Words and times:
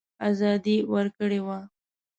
آزادي 0.27 0.75
ورکړې 0.93 1.39
وه. 1.45 1.59